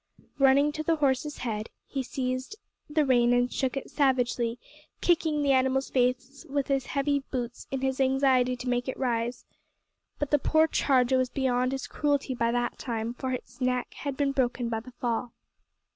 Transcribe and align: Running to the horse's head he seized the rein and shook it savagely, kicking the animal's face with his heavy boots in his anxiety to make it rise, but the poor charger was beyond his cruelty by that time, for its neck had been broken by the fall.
Running 0.39 0.71
to 0.71 0.81
the 0.81 0.95
horse's 0.95 1.37
head 1.45 1.69
he 1.85 2.01
seized 2.01 2.55
the 2.89 3.05
rein 3.05 3.33
and 3.33 3.53
shook 3.53 3.77
it 3.77 3.91
savagely, 3.91 4.57
kicking 4.99 5.43
the 5.43 5.51
animal's 5.51 5.91
face 5.91 6.43
with 6.49 6.69
his 6.69 6.87
heavy 6.87 7.19
boots 7.29 7.67
in 7.69 7.81
his 7.81 8.01
anxiety 8.01 8.55
to 8.55 8.67
make 8.67 8.87
it 8.87 8.97
rise, 8.97 9.45
but 10.17 10.31
the 10.31 10.39
poor 10.39 10.65
charger 10.65 11.19
was 11.19 11.29
beyond 11.29 11.71
his 11.71 11.85
cruelty 11.85 12.33
by 12.33 12.51
that 12.51 12.79
time, 12.79 13.13
for 13.13 13.29
its 13.31 13.61
neck 13.61 13.93
had 13.97 14.17
been 14.17 14.31
broken 14.31 14.69
by 14.69 14.79
the 14.79 14.93
fall. 14.93 15.33